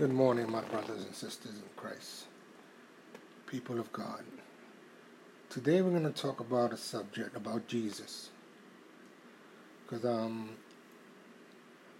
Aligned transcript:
Good 0.00 0.14
morning, 0.14 0.50
my 0.50 0.62
brothers 0.62 1.04
and 1.04 1.14
sisters 1.14 1.56
in 1.56 1.68
Christ, 1.76 2.24
people 3.46 3.78
of 3.78 3.92
God. 3.92 4.24
Today 5.50 5.82
we're 5.82 5.90
going 5.90 6.10
to 6.10 6.22
talk 6.22 6.40
about 6.40 6.72
a 6.72 6.78
subject 6.78 7.36
about 7.36 7.68
Jesus. 7.68 8.30
Because 9.82 10.06
um, 10.06 10.56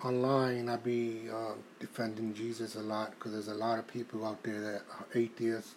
online 0.02 0.70
I 0.70 0.76
be 0.76 1.28
uh, 1.30 1.52
defending 1.78 2.32
Jesus 2.32 2.74
a 2.74 2.80
lot 2.80 3.10
because 3.10 3.32
there's 3.32 3.48
a 3.48 3.54
lot 3.54 3.78
of 3.78 3.86
people 3.86 4.24
out 4.24 4.42
there 4.44 4.62
that 4.62 4.82
are 4.98 5.06
atheists 5.14 5.74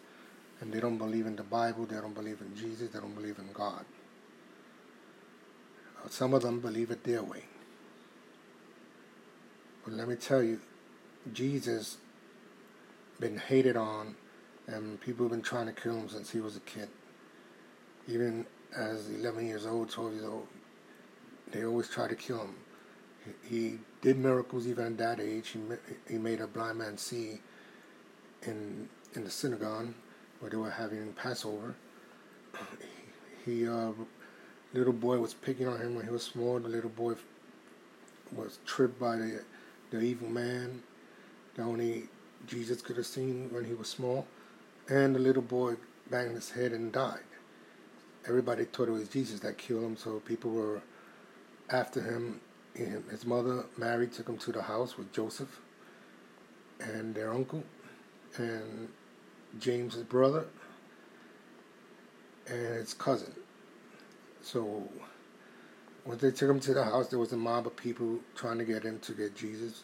and 0.62 0.72
they 0.72 0.80
don't 0.80 0.98
believe 0.98 1.26
in 1.26 1.36
the 1.36 1.44
Bible, 1.44 1.86
they 1.86 1.98
don't 1.98 2.16
believe 2.16 2.40
in 2.40 2.56
Jesus, 2.56 2.88
they 2.88 3.00
don't 3.00 3.16
believe 3.16 3.38
in 3.38 3.52
God. 3.54 3.84
Uh, 6.02 6.08
some 6.08 6.34
of 6.34 6.42
them 6.42 6.62
believe 6.62 6.90
it 6.90 7.04
their 7.04 7.22
way. 7.22 7.44
But 9.84 9.96
let 9.96 10.08
me 10.08 10.16
tell 10.16 10.42
you, 10.42 10.62
Jesus 11.34 11.98
been 13.20 13.38
hated 13.38 13.76
on 13.76 14.16
and 14.68 15.00
people 15.02 15.26
have 15.26 15.32
been 15.32 15.42
trying 15.42 15.66
to 15.66 15.74
kill 15.74 15.96
him 15.96 16.10
since 16.10 16.32
he 16.32 16.40
was 16.40 16.56
a 16.56 16.62
kid. 16.62 16.90
Even 18.08 18.46
as 18.76 19.10
11 19.10 19.46
years 19.46 19.66
old, 19.66 19.90
12 19.90 20.14
years 20.14 20.26
old, 20.26 20.48
they 21.52 21.66
always 21.66 21.90
try 21.90 22.08
to 22.08 22.16
kill 22.16 22.40
him. 22.40 22.56
He, 23.26 23.56
he 23.56 23.80
did 24.02 24.18
miracles 24.18 24.68
even 24.68 24.86
at 24.86 24.98
that 24.98 25.20
age. 25.20 25.50
He, 25.50 25.60
he 26.10 26.18
made 26.18 26.42
a 26.42 26.48
blind 26.48 26.80
man 26.80 26.98
see 26.98 27.40
in 28.42 28.90
in 29.16 29.24
the 29.24 29.30
synagogue 29.30 29.94
where 30.40 30.50
they 30.50 30.58
were 30.58 30.72
having 30.72 31.14
Passover. 31.14 31.76
He, 33.46 33.52
he 33.52 33.68
uh, 33.68 33.92
little 34.74 34.94
boy 34.94 35.20
was 35.20 35.34
picking 35.34 35.68
on 35.68 35.80
him 35.80 35.96
when 35.96 36.06
he 36.06 36.12
was 36.12 36.24
small. 36.24 36.60
The 36.60 36.68
little 36.68 36.90
boy 36.90 37.14
was 38.32 38.60
tripped 38.66 39.00
by 39.00 39.18
the 39.18 39.44
the 39.92 40.02
evil 40.02 40.30
man. 40.30 40.84
The 41.56 41.62
only 41.62 42.10
Jesus 42.48 42.82
could 42.82 42.98
have 42.98 43.06
seen 43.06 43.50
when 43.52 43.66
he 43.66 43.74
was 43.74 43.88
small, 43.88 44.28
and 44.90 45.16
the 45.16 45.20
little 45.20 45.42
boy 45.42 45.76
banged 46.10 46.36
his 46.36 46.52
head 46.52 46.72
and 46.72 46.92
died. 46.92 47.20
Everybody 48.28 48.66
thought 48.66 48.88
it 48.88 48.92
was 48.92 49.08
Jesus 49.10 49.40
that 49.42 49.58
killed 49.58 49.84
him, 49.84 49.98
so 49.98 50.20
people 50.20 50.52
were 50.52 50.82
after 51.70 52.02
him. 52.02 52.42
His 52.76 53.26
mother, 53.26 53.66
Mary, 53.78 54.08
took 54.08 54.28
him 54.28 54.38
to 54.40 54.52
the 54.52 54.64
house 54.64 54.98
with 54.98 55.12
Joseph 55.14 55.60
and 56.80 57.14
their 57.14 57.32
uncle 57.34 57.64
and 58.38 58.90
James's 59.60 60.04
brother 60.04 60.46
and 62.48 62.76
his 62.76 62.94
cousin. 62.94 63.34
So 64.42 64.90
when 66.04 66.18
they 66.18 66.32
took 66.32 66.50
him 66.50 66.60
to 66.62 66.74
the 66.74 66.84
house, 66.84 67.10
there 67.10 67.20
was 67.20 67.32
a 67.32 67.38
mob 67.38 67.68
of 67.68 67.76
people 67.76 68.20
trying 68.36 68.58
to 68.58 68.66
get 68.66 68.84
him 68.84 69.00
to 69.00 69.14
get 69.14 69.36
Jesus. 69.36 69.84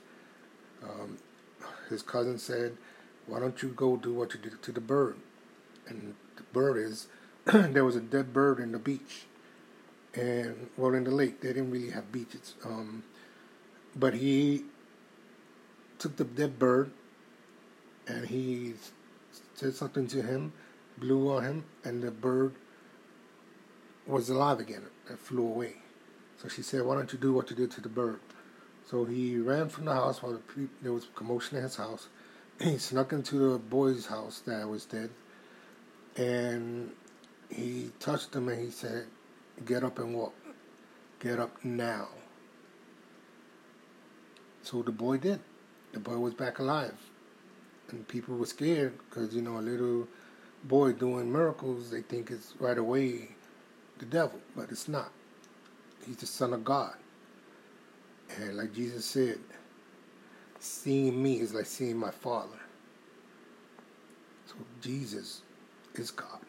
Um, 0.84 1.18
his 1.90 2.02
cousin 2.02 2.38
said, 2.38 2.78
Why 3.28 3.40
don't 3.40 3.62
you 3.62 3.70
go 3.70 3.98
do 3.98 4.14
what 4.14 4.34
you 4.34 4.40
did 4.40 4.62
to 4.62 4.72
the 4.72 4.82
bird? 4.82 5.18
And 5.88 6.16
the 6.36 6.44
bird 6.44 6.78
is, 6.78 7.08
there 7.46 7.86
was 7.86 7.96
a 7.96 8.02
dead 8.02 8.34
bird 8.34 8.60
in 8.60 8.72
the 8.72 8.80
beach. 8.80 9.26
And, 10.14 10.70
well, 10.78 10.94
in 10.94 11.04
the 11.04 11.12
lake. 11.12 11.42
They 11.42 11.50
didn't 11.50 11.72
really 11.72 11.92
have 11.92 12.12
beaches. 12.12 12.56
Um, 12.66 13.04
but 13.96 14.16
he 14.16 14.66
took 15.98 16.16
the 16.16 16.24
dead 16.24 16.58
bird 16.58 16.92
and 18.08 18.28
he 18.28 18.74
said 19.54 19.76
something 19.76 20.08
to 20.08 20.22
him, 20.22 20.54
blew 20.98 21.32
on 21.32 21.44
him, 21.44 21.64
and 21.84 22.02
the 22.02 22.12
bird 22.12 22.56
was 24.08 24.30
alive 24.30 24.60
again 24.60 24.84
and 25.08 25.20
flew 25.20 25.46
away. 25.46 25.76
So 26.42 26.48
she 26.48 26.62
said, 26.62 26.84
Why 26.84 26.96
don't 26.96 27.12
you 27.12 27.20
do 27.20 27.34
what 27.34 27.50
you 27.50 27.56
did 27.56 27.72
to 27.72 27.82
the 27.82 27.90
bird? 27.90 28.20
So 28.90 29.06
he 29.06 29.38
ran 29.38 29.70
from 29.70 29.86
the 29.86 29.94
house 29.94 30.24
while 30.24 30.32
the 30.32 30.40
pe- 30.40 30.74
there 30.82 30.92
was 30.92 31.06
commotion 31.14 31.58
in 31.58 31.64
his 31.64 31.76
house. 31.76 32.08
He 32.60 32.80
snuck 32.80 33.14
into 33.14 33.36
the 33.38 33.60
boy's 33.60 34.08
house 34.08 34.40
that 34.48 34.68
was 34.68 34.86
dead, 34.86 35.12
and 36.18 36.92
he 37.50 37.92
touched 38.00 38.34
him 38.36 38.50
and 38.50 38.60
he 38.60 38.72
said, 38.72 39.06
"Get 39.64 39.84
up 39.84 40.00
and 40.00 40.16
walk. 40.16 40.34
Get 41.20 41.40
up 41.40 41.64
now." 41.64 42.08
So 44.64 44.82
the 44.82 44.92
boy 44.92 45.18
did. 45.18 45.40
The 45.94 46.00
boy 46.00 46.18
was 46.18 46.34
back 46.34 46.58
alive, 46.58 46.98
and 47.92 48.08
people 48.08 48.38
were 48.38 48.48
scared 48.48 48.98
because 49.06 49.36
you 49.36 49.44
know 49.44 49.60
a 49.60 49.66
little 49.72 50.08
boy 50.64 50.94
doing 50.94 51.32
miracles. 51.32 51.92
They 51.92 52.02
think 52.02 52.32
it's 52.32 52.56
right 52.60 52.78
away 52.78 53.30
the 54.00 54.06
devil, 54.06 54.40
but 54.56 54.72
it's 54.72 54.88
not. 54.88 55.12
He's 56.06 56.18
the 56.18 56.26
son 56.26 56.54
of 56.54 56.66
God. 56.66 56.96
And 58.38 58.58
like 58.58 58.74
Jesus 58.74 59.06
said, 59.06 59.40
seeing 60.60 61.22
me 61.22 61.40
is 61.40 61.54
like 61.54 61.66
seeing 61.66 61.98
my 61.98 62.12
Father. 62.12 62.60
So 64.46 64.56
Jesus 64.82 65.42
is 65.96 66.12
God. 66.12 66.40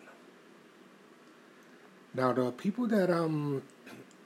Now 2.15 2.33
the 2.33 2.51
people 2.53 2.87
that 2.89 3.11
um 3.11 3.63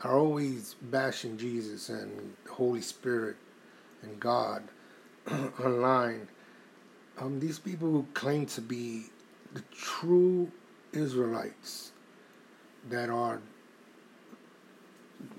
are 0.03 0.19
always 0.19 0.75
bashing 0.83 1.37
Jesus 1.39 1.89
and 1.89 2.35
the 2.45 2.53
Holy 2.53 2.81
Spirit 2.81 3.37
and 4.03 4.21
God 4.21 4.63
online, 5.65 6.29
um, 7.19 7.41
these 7.41 7.59
people 7.59 7.91
who 7.91 8.07
claim 8.13 8.45
to 8.47 8.61
be 8.61 9.07
the 9.55 9.63
true 9.75 10.51
Israelites 10.93 11.93
that 12.91 13.09
are 13.09 13.41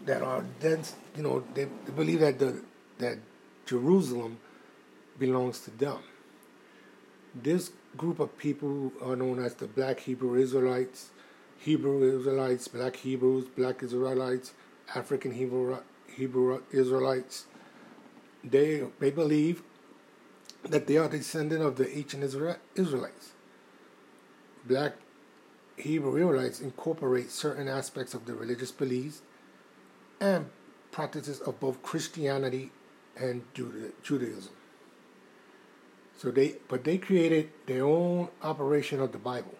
that 0.06 0.22
are 0.22 0.44
dead. 0.60 0.88
You 1.16 1.24
know, 1.24 1.44
they, 1.54 1.66
they 1.66 1.92
believe 1.96 2.20
that 2.20 2.40
the 2.40 2.62
that 2.98 3.18
Jerusalem 3.66 4.38
belongs 5.20 5.60
to 5.62 5.72
them. 5.72 6.00
This 7.34 7.72
group 7.98 8.20
of 8.20 8.38
people 8.38 8.94
are 9.02 9.16
known 9.16 9.44
as 9.44 9.56
the 9.56 9.68
Black 9.68 10.02
Hebrew 10.02 10.36
Israelites, 10.36 11.10
Hebrew 11.58 12.18
Israelites, 12.18 12.68
Black 12.68 12.96
Hebrews, 12.98 13.46
Black 13.56 13.84
Israelites, 13.84 14.54
African 14.94 15.32
Hebrew 15.34 15.78
Hebrew 16.08 16.62
Israelites. 16.72 17.46
They 18.44 18.84
they 19.00 19.12
believe 19.12 19.64
that 20.64 20.88
they 20.88 20.98
are 20.98 21.10
descendant 21.10 21.62
of 21.62 21.76
the 21.76 21.98
ancient 21.98 22.24
Israelites. 22.24 23.32
Black 24.66 24.94
Hebrew 25.78 26.16
Israelites 26.16 26.60
incorporate 26.60 27.32
certain 27.32 27.68
aspects 27.68 28.14
of 28.14 28.26
the 28.26 28.34
religious 28.34 28.72
beliefs 28.72 29.22
and 30.20 30.50
practices 30.92 31.42
of 31.42 31.60
both 31.60 31.82
Christianity 31.84 32.72
and 33.18 33.44
Judaism. 33.54 34.54
So 36.18 36.32
they, 36.32 36.56
but 36.70 36.84
they 36.84 36.98
created 36.98 37.50
their 37.66 37.86
own 37.86 38.30
operation 38.42 39.02
of 39.02 39.12
the 39.12 39.18
Bible. 39.18 39.56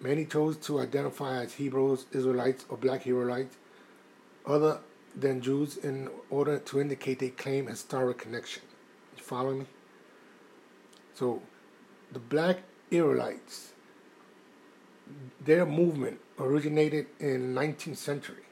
Many 0.00 0.24
chose 0.24 0.56
to 0.58 0.80
identify 0.80 1.42
as 1.42 1.54
Hebrews, 1.54 2.06
Israelites, 2.12 2.64
or 2.68 2.76
Black 2.76 3.04
Hebrewites, 3.04 3.52
other 4.46 4.80
than 5.14 5.42
Jews, 5.42 5.76
in 5.76 6.08
order 6.30 6.58
to 6.58 6.80
indicate 6.80 7.18
they 7.18 7.28
claim 7.28 7.66
historic 7.66 8.18
connection. 8.18 8.62
You 9.16 9.22
follow 9.22 9.54
me? 9.54 9.66
So, 11.14 11.42
the 12.10 12.18
Black 12.18 12.60
Israelites, 12.90 13.72
their 15.44 15.66
movement 15.66 16.18
originated 16.38 17.06
in 17.20 17.54
19th 17.54 17.98
century 17.98 18.44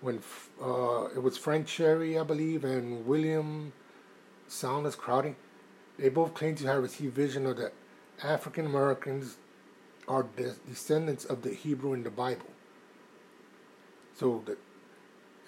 when 0.00 0.20
uh, 0.62 1.08
it 1.14 1.22
was 1.22 1.36
Frank 1.36 1.66
Cherry, 1.66 2.18
I 2.18 2.22
believe, 2.22 2.64
and 2.64 3.06
William 3.06 3.72
Saunders 4.46 4.96
Crowdy. 4.96 5.34
They 5.98 6.08
both 6.08 6.34
claimed 6.34 6.58
to 6.58 6.66
have 6.66 6.82
received 6.82 7.14
vision 7.14 7.46
of 7.46 7.56
the 7.56 7.72
African 8.22 8.66
Americans 8.66 9.36
are 10.06 10.26
the 10.36 10.54
descendants 10.68 11.24
of 11.24 11.42
the 11.42 11.50
Hebrew 11.50 11.92
in 11.92 12.02
the 12.02 12.10
Bible. 12.10 12.46
So 14.16 14.42
the 14.46 14.56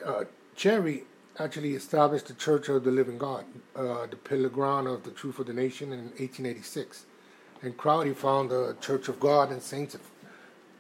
uh, 0.07 0.25
Cherry 0.55 1.05
actually 1.39 1.75
established 1.75 2.27
the 2.27 2.35
Church 2.35 2.69
of 2.69 2.85
the 2.85 2.91
Living 2.91 3.19
God, 3.19 3.45
uh, 3.75 4.07
the 4.07 4.17
pillar 4.17 4.49
ground 4.49 4.87
of 4.87 5.05
the 5.05 5.11
truth 5.11 5.39
of 5.39 5.47
the 5.47 5.53
nation 5.53 5.93
in 5.93 6.11
1886. 6.19 7.07
And 7.63 7.77
Crowdy 7.77 8.15
found 8.15 8.51
the 8.51 8.77
Church 8.81 9.09
of 9.09 9.19
God 9.21 9.51
and 9.51 9.63
Saints 9.63 9.95
of, 9.95 10.03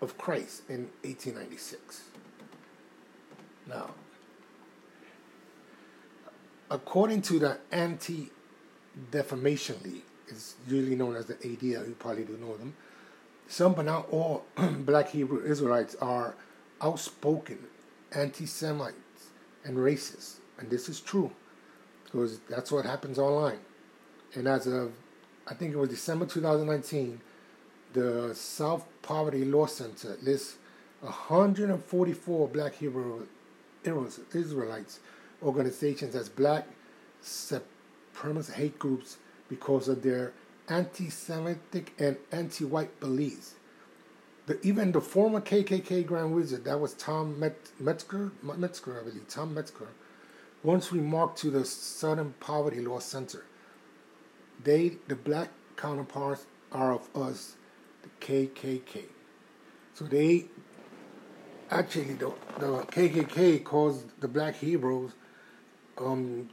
of 0.00 0.18
Christ 0.18 0.62
in 0.68 0.90
1896. 1.02 2.09
Now, 3.70 3.90
according 6.70 7.22
to 7.22 7.38
the 7.38 7.58
Anti 7.70 8.30
Defamation 9.12 9.76
League, 9.84 10.02
it's 10.26 10.56
usually 10.66 10.96
known 10.96 11.14
as 11.14 11.26
the 11.26 11.34
ADL, 11.34 11.86
you 11.86 11.96
probably 11.98 12.24
do 12.24 12.36
know 12.36 12.56
them, 12.56 12.74
some 13.46 13.74
but 13.74 13.84
not 13.84 14.08
all 14.10 14.44
black 14.56 15.10
Hebrew 15.10 15.44
Israelites 15.44 15.94
are 16.00 16.34
outspoken 16.82 17.58
anti 18.12 18.46
Semites 18.46 19.30
and 19.64 19.76
racists. 19.76 20.36
And 20.58 20.68
this 20.68 20.88
is 20.88 21.00
true 21.00 21.30
because 22.04 22.40
that's 22.48 22.72
what 22.72 22.84
happens 22.84 23.18
online. 23.18 23.60
And 24.34 24.48
as 24.48 24.66
of, 24.66 24.92
I 25.46 25.54
think 25.54 25.72
it 25.72 25.76
was 25.76 25.90
December 25.90 26.26
2019, 26.26 27.20
the 27.92 28.34
South 28.34 28.84
Poverty 29.02 29.44
Law 29.44 29.66
Center 29.66 30.16
lists 30.22 30.56
144 31.00 32.48
black 32.48 32.74
Hebrew 32.74 33.26
Israelites 33.84 35.00
organizations 35.42 36.14
as 36.14 36.28
black 36.28 36.66
supremacist 37.22 38.52
hate 38.52 38.78
groups 38.78 39.16
because 39.48 39.88
of 39.88 40.02
their 40.02 40.32
anti-Semitic 40.68 41.92
and 41.98 42.16
anti-white 42.30 43.00
beliefs. 43.00 43.54
The, 44.46 44.60
even 44.66 44.92
the 44.92 45.00
former 45.00 45.40
KKK 45.40 46.06
Grand 46.06 46.34
Wizard, 46.34 46.64
that 46.64 46.80
was 46.80 46.94
Tom 46.94 47.38
Met, 47.38 47.56
Metzger, 47.78 48.32
Metzger, 48.42 49.00
I 49.00 49.04
believe, 49.04 49.28
Tom 49.28 49.54
Metzger, 49.54 49.88
once 50.62 50.92
remarked 50.92 51.38
to 51.38 51.50
the 51.50 51.64
Southern 51.64 52.34
Poverty 52.40 52.80
Law 52.80 52.98
Center, 52.98 53.44
they, 54.62 54.96
the 55.08 55.16
black 55.16 55.48
counterparts, 55.76 56.46
are 56.72 56.92
of 56.92 57.08
us, 57.16 57.56
the 58.02 58.08
KKK. 58.24 59.04
So 59.94 60.04
they 60.04 60.46
actually 61.70 62.14
the, 62.14 62.32
the 62.58 62.66
KKK 62.66 63.64
caused 63.64 64.20
the 64.20 64.28
black 64.28 64.56
Hebrews 64.56 65.12
um, 65.98 66.48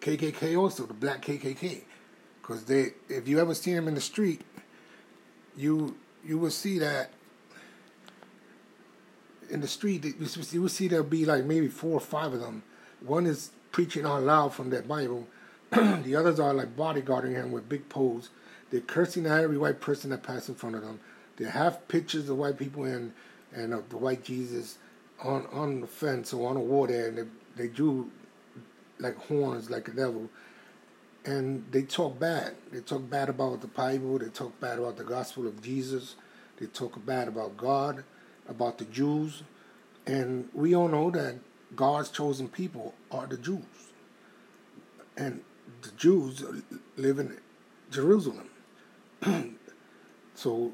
KKK 0.00 0.58
also 0.58 0.84
the 0.86 0.94
black 0.94 1.22
KKK 1.22 1.82
because 2.40 2.64
they 2.64 2.92
if 3.08 3.28
you 3.28 3.38
ever 3.40 3.54
see 3.54 3.72
them 3.74 3.88
in 3.88 3.94
the 3.94 4.00
street 4.00 4.42
you 5.56 5.96
you 6.24 6.38
will 6.38 6.50
see 6.50 6.78
that 6.78 7.10
in 9.50 9.60
the 9.60 9.68
street 9.68 10.04
you 10.04 10.60
will 10.62 10.68
see 10.68 10.88
there'll 10.88 11.04
be 11.04 11.24
like 11.24 11.44
maybe 11.44 11.68
four 11.68 11.92
or 11.92 12.00
five 12.00 12.32
of 12.32 12.40
them. 12.40 12.62
One 13.00 13.26
is 13.26 13.50
preaching 13.70 14.06
out 14.06 14.22
loud 14.22 14.54
from 14.54 14.70
that 14.70 14.88
Bible. 14.88 15.28
The 15.70 16.16
others 16.16 16.40
are 16.40 16.54
like 16.54 16.76
bodyguarding 16.76 17.34
him 17.34 17.52
with 17.52 17.68
big 17.68 17.88
poles. 17.88 18.30
They're 18.70 18.80
cursing 18.80 19.26
at 19.26 19.40
every 19.40 19.58
white 19.58 19.80
person 19.80 20.10
that 20.10 20.22
passes 20.22 20.50
in 20.50 20.54
front 20.54 20.76
of 20.76 20.82
them. 20.82 21.00
They 21.36 21.44
have 21.44 21.86
pictures 21.88 22.28
of 22.28 22.38
white 22.38 22.58
people 22.58 22.84
and 22.84 23.12
and 23.54 23.74
of 23.74 23.88
the 23.88 23.96
white 23.96 24.24
Jesus 24.24 24.78
on 25.22 25.46
on 25.52 25.80
the 25.80 25.86
fence 25.86 26.32
or 26.32 26.48
on 26.48 26.54
the 26.54 26.60
wall 26.60 26.86
there, 26.86 27.08
and 27.08 27.18
they, 27.18 27.24
they 27.56 27.68
drew 27.68 28.10
like 28.98 29.16
horns 29.16 29.70
like 29.70 29.88
a 29.88 29.92
devil, 29.92 30.28
and 31.24 31.64
they 31.70 31.82
talk 31.82 32.18
bad. 32.18 32.54
They 32.72 32.80
talk 32.80 33.08
bad 33.08 33.28
about 33.28 33.60
the 33.60 33.66
Bible. 33.68 34.18
They 34.18 34.28
talk 34.28 34.58
bad 34.60 34.78
about 34.78 34.96
the 34.96 35.04
gospel 35.04 35.46
of 35.46 35.62
Jesus. 35.62 36.16
They 36.58 36.66
talk 36.66 37.04
bad 37.04 37.28
about 37.28 37.56
God, 37.56 38.04
about 38.48 38.78
the 38.78 38.84
Jews, 38.84 39.42
and 40.06 40.48
we 40.54 40.74
all 40.74 40.88
know 40.88 41.10
that 41.10 41.36
God's 41.74 42.10
chosen 42.10 42.48
people 42.48 42.94
are 43.10 43.26
the 43.26 43.38
Jews, 43.38 43.64
and 45.16 45.42
the 45.82 45.90
Jews 45.92 46.44
live 46.96 47.18
in 47.18 47.36
Jerusalem. 47.90 48.48
so, 50.34 50.72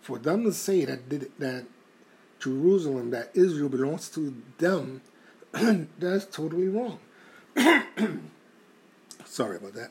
for 0.00 0.18
them 0.18 0.44
to 0.44 0.52
say 0.52 0.84
that 0.84 1.10
that 1.38 1.66
Jerusalem, 2.40 3.10
that 3.10 3.30
Israel 3.34 3.68
belongs 3.68 4.08
to 4.10 4.34
them, 4.58 5.02
that's 5.98 6.24
totally 6.26 6.68
wrong. 6.68 6.98
Sorry 9.24 9.56
about 9.56 9.74
that. 9.74 9.90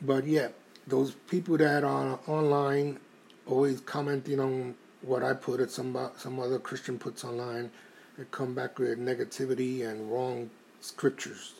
But 0.00 0.26
yeah, 0.26 0.48
those 0.86 1.12
people 1.28 1.56
that 1.58 1.84
are 1.84 2.18
online 2.26 3.00
always 3.46 3.80
commenting 3.80 4.40
on 4.40 4.74
what 5.02 5.22
I 5.22 5.34
put 5.34 5.60
at 5.60 5.70
some 5.70 5.96
some 6.16 6.40
other 6.40 6.58
Christian 6.58 6.98
puts 6.98 7.24
online, 7.24 7.70
they 8.16 8.24
come 8.30 8.54
back 8.54 8.78
with 8.78 8.98
negativity 8.98 9.86
and 9.86 10.10
wrong 10.10 10.50
scriptures. 10.80 11.54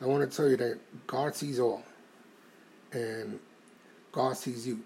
I 0.00 0.06
want 0.06 0.28
to 0.28 0.36
tell 0.36 0.48
you 0.48 0.56
that 0.56 0.78
God 1.06 1.34
sees 1.34 1.58
all, 1.58 1.84
and 2.92 3.38
God 4.12 4.36
sees 4.36 4.66
you. 4.66 4.80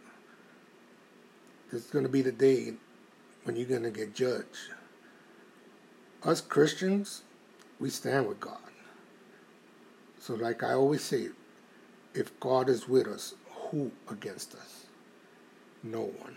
It's 1.72 1.90
going 1.90 2.04
to 2.04 2.10
be 2.10 2.22
the 2.22 2.32
day 2.32 2.74
when 3.48 3.56
you're 3.56 3.66
going 3.66 3.82
to 3.82 3.90
get 3.90 4.14
judged. 4.14 4.74
Us 6.22 6.42
Christians, 6.42 7.22
we 7.80 7.88
stand 7.88 8.28
with 8.28 8.38
God. 8.38 8.58
So, 10.20 10.34
like 10.34 10.62
I 10.62 10.74
always 10.74 11.02
say, 11.02 11.28
if 12.12 12.38
God 12.40 12.68
is 12.68 12.86
with 12.86 13.06
us, 13.06 13.32
who 13.50 13.90
against 14.10 14.54
us? 14.54 14.84
No 15.82 16.02
one. 16.02 16.36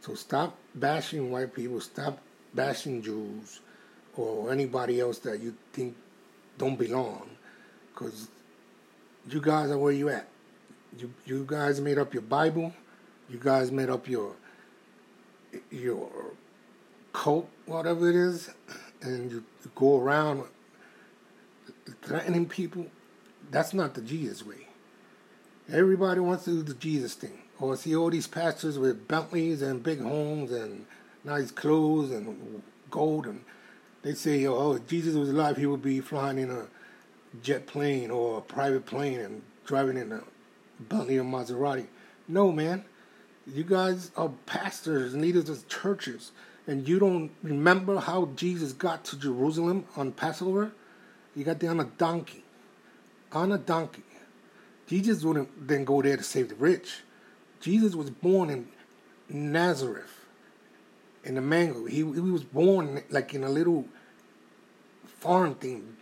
So 0.00 0.14
stop 0.14 0.56
bashing 0.74 1.30
white 1.30 1.54
people, 1.54 1.80
stop 1.80 2.18
bashing 2.54 3.00
Jews 3.00 3.60
or 4.16 4.50
anybody 4.50 4.98
else 4.98 5.18
that 5.20 5.38
you 5.40 5.54
think 5.72 5.96
don't 6.56 6.76
belong 6.76 7.28
because 7.92 8.26
you 9.28 9.40
guys 9.40 9.70
are 9.70 9.78
where 9.78 9.92
you 9.92 10.08
at. 10.08 10.26
You, 10.98 11.14
you 11.24 11.44
guys 11.46 11.80
made 11.80 11.98
up 11.98 12.14
your 12.14 12.22
Bible, 12.22 12.72
you 13.28 13.38
guys 13.38 13.70
made 13.70 13.90
up 13.90 14.08
your 14.08 14.34
your 15.70 16.08
cult, 17.12 17.48
whatever 17.66 18.08
it 18.08 18.16
is, 18.16 18.50
and 19.02 19.30
you 19.30 19.44
go 19.74 19.98
around 20.00 20.44
threatening 22.02 22.46
people, 22.46 22.86
that's 23.50 23.72
not 23.72 23.94
the 23.94 24.00
Jesus 24.00 24.44
way. 24.44 24.68
Everybody 25.70 26.20
wants 26.20 26.44
to 26.44 26.50
do 26.50 26.62
the 26.62 26.74
Jesus 26.74 27.14
thing. 27.14 27.42
Or 27.60 27.76
see 27.76 27.96
all 27.96 28.10
these 28.10 28.26
pastors 28.28 28.78
with 28.78 29.08
Bentleys 29.08 29.62
and 29.62 29.82
big 29.82 30.00
homes 30.00 30.52
and 30.52 30.86
nice 31.24 31.50
clothes 31.50 32.10
and 32.10 32.62
gold, 32.90 33.26
and 33.26 33.44
they 34.02 34.14
say, 34.14 34.46
oh, 34.46 34.74
if 34.74 34.86
Jesus 34.86 35.14
was 35.16 35.30
alive, 35.30 35.56
he 35.56 35.66
would 35.66 35.82
be 35.82 36.00
flying 36.00 36.38
in 36.38 36.50
a 36.50 36.66
jet 37.42 37.66
plane 37.66 38.10
or 38.10 38.38
a 38.38 38.40
private 38.40 38.86
plane 38.86 39.18
and 39.18 39.42
driving 39.66 39.96
in 39.96 40.12
a 40.12 40.22
Bentley 40.80 41.18
or 41.18 41.24
Maserati. 41.24 41.86
No, 42.28 42.52
man. 42.52 42.84
You 43.54 43.64
guys 43.64 44.10
are 44.16 44.30
pastors 44.46 45.14
and 45.14 45.22
leaders 45.22 45.48
of 45.48 45.66
churches, 45.68 46.32
and 46.66 46.86
you 46.86 46.98
don't 46.98 47.30
remember 47.42 47.98
how 47.98 48.26
Jesus 48.36 48.72
got 48.72 49.04
to 49.06 49.18
Jerusalem 49.18 49.86
on 49.96 50.12
Passover? 50.12 50.72
He 51.34 51.44
got 51.44 51.58
there 51.60 51.70
on 51.70 51.80
a 51.80 51.84
donkey. 51.84 52.44
On 53.32 53.52
a 53.52 53.58
donkey. 53.58 54.02
Jesus 54.86 55.22
wouldn't 55.22 55.68
then 55.68 55.84
go 55.84 56.02
there 56.02 56.16
to 56.16 56.22
save 56.22 56.50
the 56.50 56.54
rich. 56.56 57.02
Jesus 57.60 57.94
was 57.94 58.10
born 58.10 58.50
in 58.50 58.68
Nazareth, 59.28 60.26
in 61.24 61.34
the 61.34 61.40
mango. 61.40 61.86
He, 61.86 61.96
he 61.96 62.02
was 62.02 62.44
born 62.44 63.02
like 63.10 63.34
in 63.34 63.44
a 63.44 63.48
little 63.48 63.86
farm 65.06 65.54
thing, 65.54 65.96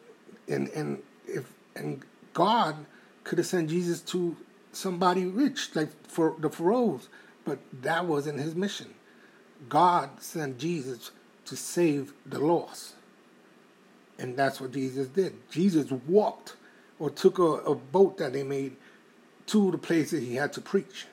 and 0.49 0.69
and 0.69 1.03
if 1.27 1.53
and 1.75 2.03
God 2.33 2.77
could 3.25 3.39
have 3.39 3.47
sent 3.47 3.71
Jesus 3.71 4.01
to 4.03 4.37
somebody 4.73 5.25
rich, 5.25 5.75
like 5.75 5.91
for 6.09 6.35
the 6.39 6.51
pharaohs. 6.51 7.09
But 7.47 7.59
that 7.83 8.05
wasn't 8.05 8.41
his 8.41 8.55
mission. 8.55 8.93
God 9.69 10.21
sent 10.21 10.59
Jesus 10.59 11.13
to 11.47 11.57
save 11.57 12.13
the 12.27 12.41
lost. 12.41 12.95
And 14.19 14.37
that's 14.37 14.61
what 14.61 14.73
Jesus 14.73 15.09
did. 15.09 15.35
Jesus 15.51 15.91
walked 15.91 16.57
or 16.99 17.09
took 17.09 17.39
a, 17.39 17.43
a 17.43 17.75
boat 17.75 18.19
that 18.19 18.33
they 18.33 18.43
made 18.43 18.77
to 19.47 19.71
the 19.71 19.79
places 19.79 20.23
he 20.23 20.35
had 20.35 20.53
to 20.55 20.61
preach. 20.61 21.07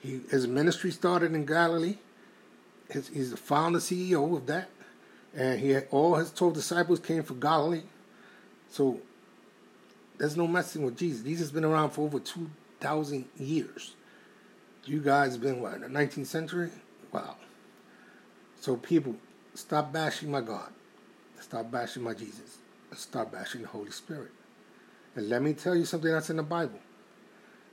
He, 0.00 0.20
his 0.30 0.46
ministry 0.46 0.90
started 0.90 1.34
in 1.34 1.44
Galilee. 1.44 1.96
His, 2.88 3.08
he's 3.08 3.32
the 3.32 3.36
founder 3.36 3.80
CEO 3.80 4.36
of 4.36 4.46
that. 4.46 4.70
And 5.34 5.58
he 5.58 5.70
had, 5.70 5.88
all 5.90 6.14
his 6.14 6.30
12 6.30 6.54
disciples 6.54 7.00
came 7.00 7.22
from 7.22 7.40
Galilee. 7.40 7.82
So 8.70 9.00
there's 10.18 10.36
no 10.36 10.46
messing 10.46 10.84
with 10.84 10.96
Jesus. 10.96 11.22
Jesus 11.22 11.46
has 11.46 11.52
been 11.52 11.64
around 11.64 11.90
for 11.90 12.02
over 12.02 12.20
2,000 12.20 13.24
years. 13.36 13.94
You 14.88 15.00
guys 15.00 15.36
been 15.36 15.60
what, 15.60 15.74
in 15.74 15.80
the 15.82 15.88
19th 15.88 16.26
century? 16.26 16.70
Wow. 17.12 17.36
So 18.58 18.76
people, 18.76 19.16
stop 19.52 19.92
bashing 19.92 20.30
my 20.30 20.40
God. 20.40 20.72
Stop 21.40 21.70
bashing 21.70 22.02
my 22.02 22.14
Jesus. 22.14 22.56
Stop 22.94 23.32
bashing 23.32 23.60
the 23.60 23.68
Holy 23.68 23.90
Spirit. 23.90 24.30
And 25.14 25.28
let 25.28 25.42
me 25.42 25.52
tell 25.52 25.76
you 25.76 25.84
something 25.84 26.10
that's 26.10 26.30
in 26.30 26.36
the 26.36 26.42
Bible. 26.42 26.78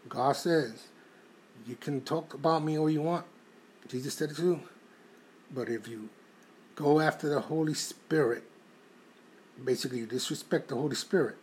God 0.09 0.35
says, 0.35 0.87
you 1.65 1.75
can 1.75 2.01
talk 2.01 2.33
about 2.33 2.65
me 2.65 2.77
all 2.77 2.89
you 2.89 3.01
want. 3.01 3.25
Jesus 3.87 4.13
said 4.13 4.31
it 4.31 4.35
too. 4.35 4.59
But 5.49 5.69
if 5.69 5.87
you 5.87 6.09
go 6.75 6.99
after 6.99 7.29
the 7.29 7.39
Holy 7.39 7.75
Spirit, 7.75 8.43
basically 9.63 9.99
you 9.99 10.05
disrespect 10.05 10.67
the 10.67 10.75
Holy 10.75 10.95
Spirit, 10.95 11.37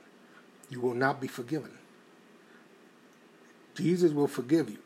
you 0.68 0.82
will 0.82 0.94
not 0.94 1.18
be 1.18 1.28
forgiven. 1.28 1.78
Jesus 3.74 4.12
will 4.12 4.28
forgive 4.28 4.68
you. 4.68 4.78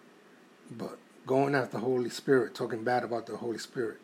But 0.71 0.99
going 1.27 1.55
after 1.55 1.79
the 1.79 1.85
Holy 1.85 2.11
Spirit, 2.11 2.55
talking 2.55 2.85
bad 2.85 3.05
about 3.05 3.27
the 3.27 3.37
Holy 3.37 3.59
Spirit, 3.59 3.99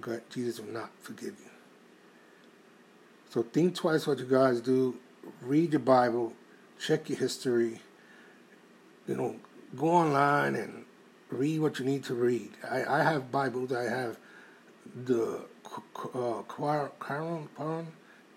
God, 0.00 0.22
Jesus 0.30 0.60
will 0.60 0.72
not 0.72 0.90
forgive 1.00 1.34
you. 1.38 1.50
So 3.30 3.42
think 3.42 3.74
twice 3.74 4.06
what 4.06 4.18
you 4.18 4.24
guys 4.24 4.60
do. 4.60 4.96
Read 5.42 5.72
your 5.72 5.80
Bible, 5.80 6.32
check 6.78 7.08
your 7.08 7.18
history. 7.18 7.80
You 9.06 9.16
know, 9.16 9.36
go 9.76 9.88
online 9.88 10.54
and 10.54 10.84
read 11.30 11.60
what 11.60 11.78
you 11.78 11.84
need 11.84 12.04
to 12.04 12.14
read. 12.14 12.50
I, 12.68 12.84
I 12.84 13.02
have 13.02 13.30
Bibles. 13.30 13.72
I 13.72 13.84
have 13.84 14.16
the 15.04 15.44
uh, 15.64 16.42
Quran, 16.48 17.86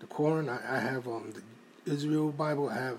the 0.00 0.06
Quran. 0.06 0.48
I, 0.48 0.76
I 0.76 0.80
have 0.80 1.06
um, 1.06 1.32
the 1.32 1.92
Israel 1.92 2.30
Bible. 2.32 2.68
I 2.68 2.74
have 2.74 2.98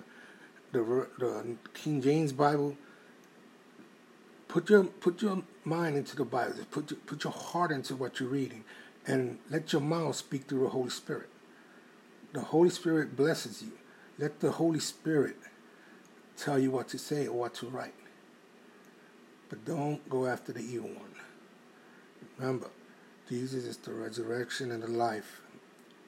the 0.72 1.08
the 1.20 1.58
King 1.74 2.02
James 2.02 2.32
Bible. 2.32 2.78
Put 4.52 4.70
your 4.70 4.84
put 4.84 5.22
your 5.22 5.44
mind 5.64 5.96
into 5.96 6.18
the 6.18 6.26
Bible. 6.26 6.56
Put 6.72 6.92
your, 6.92 7.00
put 7.06 7.24
your 7.24 7.32
heart 7.32 7.72
into 7.72 7.96
what 7.96 8.20
you're 8.20 8.28
reading, 8.28 8.66
and 9.08 9.40
let 9.50 9.72
your 9.72 9.82
mouth 9.82 10.18
speak 10.18 10.44
through 10.44 10.64
the 10.64 10.70
Holy 10.70 10.90
Spirit. 10.90 11.30
The 12.34 12.42
Holy 12.42 12.70
Spirit 12.70 13.16
blesses 13.16 13.64
you. 13.64 13.72
Let 14.20 14.42
the 14.42 14.52
Holy 14.52 14.82
Spirit 14.82 15.38
tell 16.36 16.60
you 16.60 16.70
what 16.70 16.90
to 16.90 16.98
say 16.98 17.28
or 17.28 17.40
what 17.40 17.54
to 17.56 17.68
write. 17.68 17.94
But 19.48 19.64
don't 19.64 20.10
go 20.10 20.26
after 20.26 20.52
the 20.52 20.60
evil 20.60 20.90
one. 20.90 21.16
Remember, 22.38 22.68
Jesus 23.30 23.64
is 23.64 23.78
the 23.78 23.94
resurrection 23.94 24.70
and 24.74 24.84
the 24.84 24.88
life. 24.88 25.40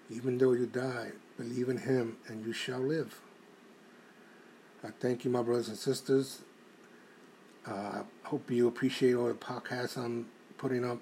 Even 0.09 0.37
though 0.37 0.51
you 0.51 0.65
die, 0.65 1.11
believe 1.37 1.69
in 1.69 1.77
him 1.77 2.17
and 2.27 2.45
you 2.45 2.51
shall 2.51 2.81
live. 2.81 3.21
I 4.83 4.89
thank 4.99 5.23
you, 5.23 5.31
my 5.31 5.41
brothers 5.41 5.69
and 5.69 5.77
sisters. 5.77 6.41
I 7.65 7.71
uh, 7.71 8.03
hope 8.23 8.51
you 8.51 8.67
appreciate 8.67 9.13
all 9.13 9.27
the 9.27 9.33
podcasts 9.33 9.97
I'm 9.97 10.27
putting 10.57 10.83
up. 10.83 10.99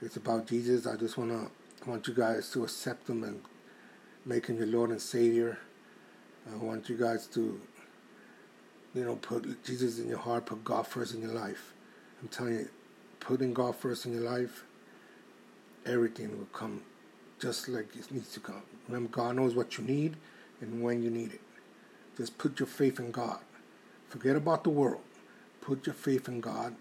It's 0.00 0.16
about 0.16 0.46
Jesus. 0.46 0.86
I 0.86 0.96
just 0.96 1.18
wanna 1.18 1.48
I 1.84 1.90
want 1.90 2.06
you 2.08 2.14
guys 2.14 2.50
to 2.52 2.64
accept 2.64 3.08
him 3.08 3.24
and 3.24 3.42
make 4.24 4.46
him 4.46 4.56
your 4.56 4.68
Lord 4.68 4.90
and 4.90 5.00
Savior. 5.00 5.58
I 6.50 6.56
want 6.56 6.88
you 6.88 6.96
guys 6.96 7.26
to, 7.28 7.60
you 8.94 9.04
know, 9.04 9.16
put 9.16 9.64
Jesus 9.64 9.98
in 9.98 10.08
your 10.08 10.18
heart, 10.18 10.46
put 10.46 10.64
God 10.64 10.86
first 10.86 11.14
in 11.14 11.20
your 11.20 11.32
life. 11.32 11.72
I'm 12.20 12.28
telling 12.28 12.54
you, 12.54 12.68
putting 13.20 13.52
God 13.52 13.76
first 13.76 14.06
in 14.06 14.12
your 14.12 14.22
life, 14.22 14.64
everything 15.84 16.36
will 16.36 16.46
come 16.46 16.82
just 17.38 17.68
like 17.68 17.94
it 17.96 18.10
needs 18.10 18.32
to 18.32 18.40
come. 18.40 18.62
Remember, 18.88 19.10
God 19.10 19.36
knows 19.36 19.54
what 19.54 19.76
you 19.76 19.84
need 19.84 20.16
and 20.60 20.82
when 20.82 21.02
you 21.02 21.10
need 21.10 21.32
it. 21.32 21.40
Just 22.16 22.38
put 22.38 22.60
your 22.60 22.68
faith 22.68 22.98
in 23.00 23.10
God. 23.10 23.40
Forget 24.08 24.36
about 24.36 24.64
the 24.64 24.70
world. 24.70 25.02
Put 25.62 25.86
your 25.86 25.94
faith 25.94 26.28
in 26.28 26.40
God. 26.40 26.74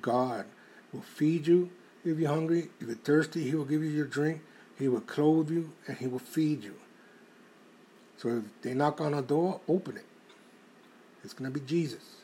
God 0.00 0.46
will 0.92 1.02
feed 1.02 1.46
you 1.46 1.70
if 2.04 2.18
you're 2.18 2.30
hungry. 2.30 2.70
If 2.80 2.86
you're 2.86 2.96
thirsty, 2.96 3.44
He 3.44 3.54
will 3.54 3.66
give 3.66 3.82
you 3.82 3.90
your 3.90 4.06
drink. 4.06 4.40
He 4.78 4.88
will 4.88 5.00
clothe 5.00 5.50
you 5.50 5.72
and 5.86 5.98
He 5.98 6.06
will 6.06 6.20
feed 6.20 6.64
you. 6.64 6.76
So 8.16 8.28
if 8.38 8.62
they 8.62 8.74
knock 8.74 9.00
on 9.00 9.12
a 9.12 9.22
door, 9.22 9.60
open 9.68 9.96
it. 9.96 10.06
It's 11.22 11.34
going 11.34 11.52
to 11.52 11.60
be 11.60 11.64
Jesus. 11.66 12.22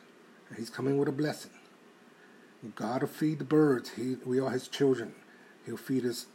And 0.49 0.57
He's 0.57 0.69
coming 0.69 0.97
with 0.97 1.09
a 1.09 1.13
blessing. 1.13 1.51
God 2.75 3.01
will 3.01 3.09
feed 3.09 3.39
the 3.39 3.45
birds. 3.45 3.91
He, 3.91 4.15
we 4.25 4.39
are 4.39 4.49
His 4.49 4.67
children. 4.67 5.13
He'll 5.65 5.77
feed 5.77 6.05
us 6.05 6.27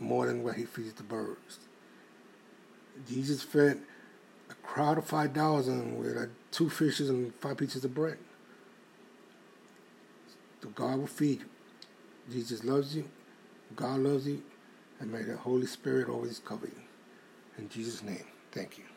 more 0.00 0.26
than 0.26 0.42
what 0.42 0.56
He 0.56 0.64
feeds 0.64 0.94
the 0.94 1.02
birds. 1.04 1.60
Jesus 3.08 3.42
fed 3.42 3.78
a 4.50 4.54
crowd 4.54 4.98
of 4.98 5.04
5,000 5.04 5.98
with 5.98 6.16
uh, 6.16 6.26
two 6.50 6.68
fishes 6.68 7.08
and 7.08 7.34
five 7.36 7.56
pieces 7.56 7.84
of 7.84 7.94
bread. 7.94 8.18
God 10.66 10.98
will 10.98 11.06
feed 11.06 11.40
you. 11.40 11.46
Jesus 12.32 12.64
loves 12.64 12.94
you. 12.94 13.08
God 13.76 14.00
loves 14.00 14.26
you. 14.26 14.42
And 15.00 15.12
may 15.12 15.22
the 15.22 15.36
Holy 15.36 15.66
Spirit 15.66 16.08
always 16.08 16.40
cover 16.40 16.66
you. 16.66 16.82
In 17.58 17.68
Jesus' 17.68 18.02
name, 18.02 18.24
thank 18.52 18.78
you. 18.78 18.87